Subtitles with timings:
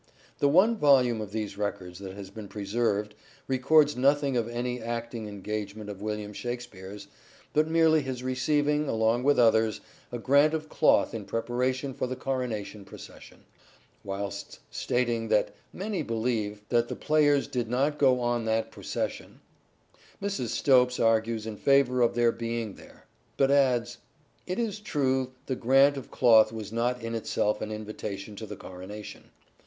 [0.39, 3.13] The one volume of these records that has been preserved
[3.47, 7.07] records nothing of any acting engagement of William Shakspere's,
[7.53, 9.79] but merely his receiving, along with others,
[10.11, 13.45] a grant of cloth in preparation for the coronation procession.
[14.03, 16.63] Whilst stating that "many believe...
[16.69, 19.39] that the players did not go on that procession,"
[20.19, 20.47] Mrs.
[20.47, 23.05] Stopes argues in favour of their being there;
[23.37, 23.99] but adds:
[24.47, 28.55] "it is true the grant of cloth was not in itself an invitation to the
[28.55, 29.25] corona tion."